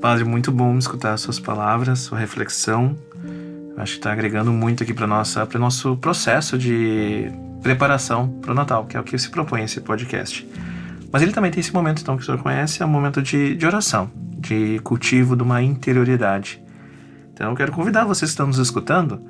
Padre, 0.00 0.24
muito 0.24 0.50
bom 0.52 0.76
escutar 0.78 1.16
suas 1.16 1.38
palavras, 1.38 2.00
sua 2.00 2.18
reflexão. 2.18 2.96
Acho 3.76 3.92
que 3.92 3.98
está 3.98 4.12
agregando 4.12 4.52
muito 4.52 4.82
aqui 4.82 4.94
para 4.94 5.04
o 5.04 5.58
nosso 5.58 5.96
processo 5.98 6.56
de 6.56 7.30
preparação 7.62 8.28
para 8.40 8.52
o 8.52 8.54
Natal, 8.54 8.86
que 8.86 8.96
é 8.96 9.00
o 9.00 9.04
que 9.04 9.18
se 9.18 9.28
propõe 9.28 9.64
esse 9.64 9.80
podcast. 9.80 10.48
Mas 11.12 11.22
ele 11.22 11.32
também 11.32 11.50
tem 11.50 11.60
esse 11.60 11.72
momento, 11.72 12.00
então, 12.02 12.16
que 12.16 12.22
o 12.22 12.26
senhor 12.26 12.38
conhece, 12.38 12.82
é 12.82 12.86
um 12.86 12.88
momento 12.88 13.22
de, 13.22 13.54
de 13.54 13.66
oração, 13.66 14.10
de 14.46 14.78
cultivo 14.80 15.36
de 15.36 15.42
uma 15.42 15.62
interioridade. 15.62 16.62
Então, 17.32 17.50
eu 17.50 17.56
quero 17.56 17.72
convidar 17.72 18.04
vocês 18.04 18.30
que 18.30 18.34
estão 18.34 18.46
nos 18.46 18.58
escutando 18.58 19.20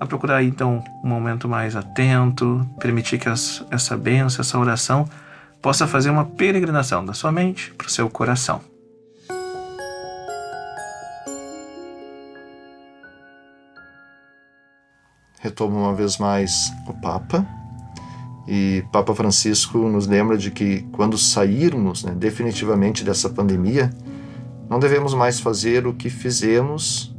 a 0.00 0.06
procurar, 0.06 0.42
então, 0.42 0.82
um 1.02 1.08
momento 1.08 1.48
mais 1.48 1.74
atento, 1.74 2.68
permitir 2.78 3.18
que 3.18 3.28
as, 3.28 3.64
essa 3.70 3.96
bênção, 3.96 4.42
essa 4.42 4.58
oração, 4.58 5.08
possa 5.62 5.86
fazer 5.86 6.10
uma 6.10 6.24
peregrinação 6.24 7.04
da 7.04 7.14
sua 7.14 7.32
mente 7.32 7.72
para 7.74 7.86
o 7.86 7.90
seu 7.90 8.08
coração. 8.08 8.60
Retomo 15.40 15.78
uma 15.78 15.94
vez 15.94 16.18
mais 16.18 16.72
o 16.86 16.92
Papa. 16.92 17.46
E 18.46 18.84
Papa 18.92 19.14
Francisco 19.14 19.78
nos 19.78 20.06
lembra 20.06 20.38
de 20.38 20.50
que 20.50 20.82
quando 20.92 21.18
sairmos 21.18 22.02
né, 22.02 22.12
definitivamente 22.16 23.04
dessa 23.04 23.28
pandemia, 23.28 23.90
não 24.68 24.78
devemos 24.78 25.14
mais 25.14 25.40
fazer 25.40 25.86
o 25.86 25.94
que 25.94 26.10
fizemos 26.10 27.14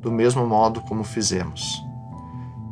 do 0.00 0.10
mesmo 0.10 0.46
modo 0.46 0.80
como 0.82 1.04
fizemos. 1.04 1.82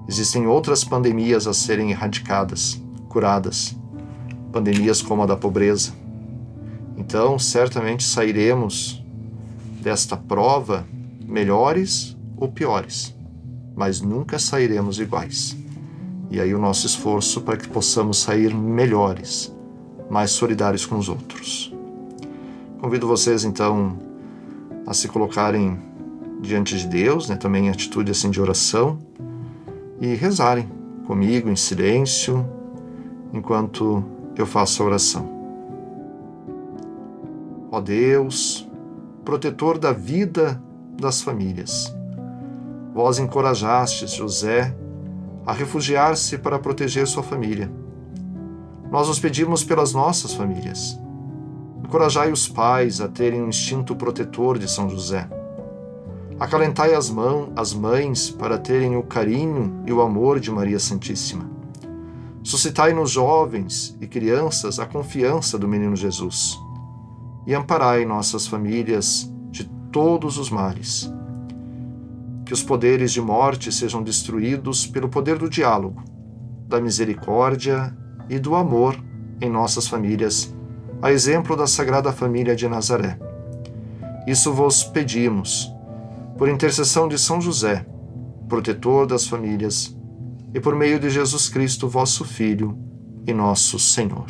Existem 0.08 0.46
outras 0.46 0.82
pandemias 0.82 1.46
a 1.46 1.54
serem 1.54 1.90
erradicadas, 1.90 2.82
curadas, 3.08 3.76
pandemias 4.52 5.00
como 5.00 5.22
a 5.22 5.26
da 5.26 5.36
pobreza. 5.36 5.92
Então, 6.96 7.38
certamente 7.38 8.02
sairemos 8.02 9.04
desta 9.80 10.16
prova 10.16 10.84
melhores 11.24 12.16
ou 12.36 12.48
piores, 12.48 13.16
mas 13.76 14.00
nunca 14.00 14.38
sairemos 14.38 14.98
iguais. 14.98 15.56
E 16.30 16.40
aí 16.40 16.54
o 16.54 16.58
nosso 16.58 16.86
esforço 16.86 17.40
para 17.40 17.56
que 17.56 17.68
possamos 17.68 18.18
sair 18.18 18.54
melhores, 18.54 19.54
mais 20.10 20.32
solidários 20.32 20.84
com 20.84 20.96
os 20.96 21.08
outros. 21.08 21.69
Convido 22.80 23.06
vocês 23.06 23.44
então 23.44 23.98
a 24.86 24.94
se 24.94 25.06
colocarem 25.06 25.78
diante 26.40 26.78
de 26.78 26.86
Deus, 26.86 27.28
né, 27.28 27.36
também 27.36 27.66
em 27.66 27.68
atitude 27.68 28.10
assim 28.10 28.30
de 28.30 28.40
oração 28.40 28.98
e 30.00 30.14
rezarem 30.14 30.66
comigo 31.06 31.50
em 31.50 31.56
silêncio 31.56 32.48
enquanto 33.34 34.02
eu 34.34 34.46
faço 34.46 34.82
a 34.82 34.86
oração. 34.86 35.28
Ó 37.70 37.82
Deus, 37.82 38.66
protetor 39.26 39.76
da 39.76 39.92
vida 39.92 40.60
das 40.98 41.20
famílias, 41.20 41.94
vós 42.94 43.18
encorajastes 43.18 44.12
José 44.12 44.74
a 45.44 45.52
refugiar-se 45.52 46.38
para 46.38 46.58
proteger 46.58 47.06
sua 47.06 47.22
família. 47.22 47.70
Nós 48.90 49.06
os 49.06 49.20
pedimos 49.20 49.62
pelas 49.62 49.92
nossas 49.92 50.32
famílias. 50.32 50.98
Encorajai 51.90 52.30
os 52.30 52.46
pais 52.46 53.00
a 53.00 53.08
terem 53.08 53.40
o 53.40 53.46
um 53.46 53.48
instinto 53.48 53.96
protetor 53.96 54.56
de 54.56 54.70
São 54.70 54.88
José. 54.88 55.28
Acalentai 56.38 56.94
as, 56.94 57.10
mãos, 57.10 57.50
as 57.56 57.74
mães 57.74 58.30
para 58.30 58.56
terem 58.56 58.94
o 58.96 59.02
carinho 59.02 59.82
e 59.84 59.92
o 59.92 60.00
amor 60.00 60.38
de 60.38 60.52
Maria 60.52 60.78
Santíssima. 60.78 61.50
Suscitai 62.44 62.92
nos 62.92 63.10
jovens 63.10 63.98
e 64.00 64.06
crianças 64.06 64.78
a 64.78 64.86
confiança 64.86 65.58
do 65.58 65.66
menino 65.66 65.96
Jesus. 65.96 66.56
E 67.44 67.56
amparai 67.56 68.04
nossas 68.04 68.46
famílias 68.46 69.28
de 69.50 69.64
todos 69.90 70.38
os 70.38 70.48
males 70.48 71.12
que 72.46 72.52
os 72.52 72.62
poderes 72.62 73.10
de 73.10 73.20
morte 73.20 73.72
sejam 73.72 74.00
destruídos 74.00 74.86
pelo 74.86 75.08
poder 75.08 75.38
do 75.38 75.50
diálogo, 75.50 76.04
da 76.68 76.80
misericórdia 76.80 77.92
e 78.28 78.38
do 78.38 78.54
amor 78.54 78.96
em 79.40 79.50
nossas 79.50 79.88
famílias, 79.88 80.54
a 81.02 81.10
exemplo 81.10 81.56
da 81.56 81.66
Sagrada 81.66 82.12
Família 82.12 82.54
de 82.54 82.68
Nazaré. 82.68 83.18
Isso 84.26 84.52
vos 84.52 84.84
pedimos, 84.84 85.72
por 86.36 86.48
intercessão 86.48 87.08
de 87.08 87.18
São 87.18 87.40
José, 87.40 87.86
protetor 88.48 89.06
das 89.06 89.26
famílias, 89.26 89.96
e 90.52 90.60
por 90.60 90.74
meio 90.74 90.98
de 90.98 91.08
Jesus 91.08 91.48
Cristo, 91.48 91.88
vosso 91.88 92.24
Filho 92.24 92.78
e 93.26 93.32
nosso 93.32 93.78
Senhor. 93.78 94.26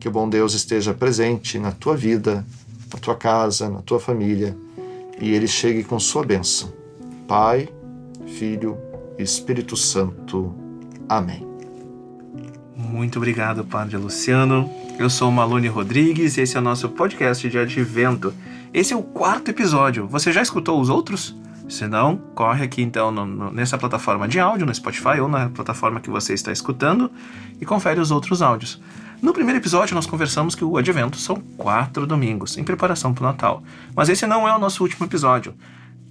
Que 0.00 0.08
o 0.08 0.10
bom 0.10 0.28
Deus 0.28 0.54
esteja 0.54 0.92
presente 0.92 1.58
na 1.58 1.70
tua 1.70 1.96
vida, 1.96 2.44
na 2.92 2.98
tua 2.98 3.14
casa, 3.14 3.68
na 3.68 3.82
tua 3.82 4.00
família, 4.00 4.56
e 5.20 5.32
ele 5.32 5.46
chegue 5.46 5.84
com 5.84 5.98
sua 6.00 6.24
bênção 6.24 6.72
Pai, 7.28 7.68
Filho 8.26 8.76
e 9.18 9.22
Espírito 9.22 9.76
Santo. 9.76 10.54
Amém. 11.08 11.46
Muito 12.76 13.18
obrigado, 13.18 13.64
Padre 13.64 13.96
Luciano. 13.96 14.68
Eu 15.02 15.10
sou 15.10 15.32
Malone 15.32 15.66
Rodrigues 15.66 16.36
e 16.36 16.42
esse 16.42 16.56
é 16.56 16.60
o 16.60 16.62
nosso 16.62 16.88
podcast 16.88 17.50
de 17.50 17.58
Advento. 17.58 18.32
Esse 18.72 18.92
é 18.92 18.96
o 18.96 19.02
quarto 19.02 19.50
episódio. 19.50 20.06
Você 20.06 20.30
já 20.30 20.40
escutou 20.40 20.80
os 20.80 20.88
outros? 20.88 21.36
Se 21.68 21.88
não, 21.88 22.16
corre 22.36 22.62
aqui 22.62 22.82
então 22.82 23.10
no, 23.10 23.26
no, 23.26 23.50
nessa 23.50 23.76
plataforma 23.76 24.28
de 24.28 24.38
áudio, 24.38 24.64
no 24.64 24.72
Spotify 24.72 25.18
ou 25.20 25.26
na 25.26 25.48
plataforma 25.48 25.98
que 25.98 26.08
você 26.08 26.34
está 26.34 26.52
escutando 26.52 27.10
e 27.60 27.66
confere 27.66 27.98
os 27.98 28.12
outros 28.12 28.42
áudios. 28.42 28.80
No 29.20 29.32
primeiro 29.32 29.58
episódio, 29.58 29.96
nós 29.96 30.06
conversamos 30.06 30.54
que 30.54 30.64
o 30.64 30.76
Advento 30.76 31.16
são 31.16 31.34
quatro 31.56 32.06
domingos, 32.06 32.56
em 32.56 32.62
preparação 32.62 33.12
para 33.12 33.24
o 33.24 33.26
Natal. 33.26 33.64
Mas 33.96 34.08
esse 34.08 34.24
não 34.24 34.46
é 34.46 34.54
o 34.54 34.58
nosso 34.60 34.84
último 34.84 35.04
episódio. 35.04 35.52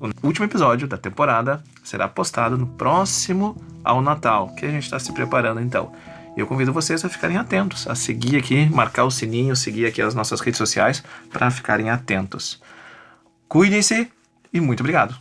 O 0.01 0.27
último 0.27 0.45
episódio 0.45 0.85
da 0.85 0.97
temporada 0.97 1.63
será 1.81 2.09
postado 2.09 2.57
no 2.57 2.67
próximo 2.67 3.55
ao 3.85 4.01
Natal, 4.01 4.49
que 4.49 4.65
a 4.65 4.69
gente 4.69 4.83
está 4.83 4.99
se 4.99 5.13
preparando 5.13 5.61
então. 5.61 5.93
Eu 6.35 6.47
convido 6.47 6.71
vocês 6.71 7.03
a 7.03 7.09
ficarem 7.09 7.37
atentos, 7.37 7.87
a 7.87 7.95
seguir 7.95 8.37
aqui, 8.37 8.69
marcar 8.69 9.03
o 9.03 9.11
sininho, 9.11 9.55
seguir 9.55 9.85
aqui 9.85 10.01
as 10.01 10.15
nossas 10.15 10.39
redes 10.39 10.57
sociais 10.57 11.03
para 11.29 11.51
ficarem 11.51 11.89
atentos. 11.89 12.61
Cuidem-se 13.47 14.09
e 14.53 14.61
muito 14.61 14.79
obrigado. 14.79 15.15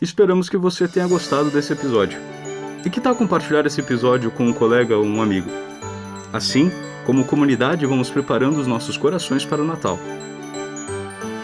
Esperamos 0.00 0.48
que 0.48 0.56
você 0.56 0.86
tenha 0.86 1.08
gostado 1.08 1.50
desse 1.50 1.72
episódio. 1.72 2.20
E 2.84 2.88
que 2.88 3.00
tal 3.00 3.16
compartilhar 3.16 3.66
esse 3.66 3.80
episódio 3.80 4.30
com 4.30 4.44
um 4.44 4.52
colega 4.52 4.96
ou 4.96 5.04
um 5.04 5.20
amigo? 5.20 5.50
Assim, 6.32 6.70
como 7.04 7.24
comunidade, 7.24 7.84
vamos 7.84 8.08
preparando 8.08 8.60
os 8.60 8.66
nossos 8.66 8.96
corações 8.96 9.44
para 9.44 9.60
o 9.60 9.66
Natal. 9.66 9.98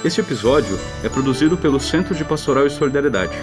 Este 0.04 0.20
episódio 0.20 0.78
é 1.02 1.08
produzido 1.08 1.56
pelo 1.56 1.80
Centro 1.80 2.14
de 2.14 2.22
Pastoral 2.26 2.66
e 2.66 2.70
Solidariedade, 2.70 3.34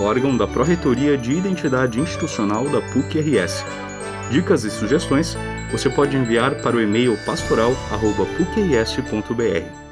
órgão 0.00 0.36
da 0.36 0.48
Pró-Reitoria 0.48 1.16
de 1.16 1.32
Identidade 1.32 2.00
Institucional 2.00 2.68
da 2.68 2.80
PUC-RS. 2.80 3.64
Dicas 4.28 4.64
e 4.64 4.70
sugestões 4.70 5.36
você 5.70 5.88
pode 5.88 6.16
enviar 6.16 6.56
para 6.56 6.74
o 6.74 6.80
e-mail 6.80 7.16
pastoral.pucrs.br. 7.24 9.87